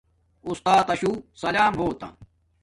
[0.47, 2.07] اُستاتا شو سلام ہوتا